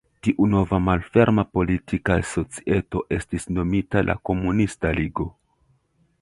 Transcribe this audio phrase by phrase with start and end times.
[0.25, 5.29] Tiu nova malferma politika societo estis nomita la Komunista Ligo.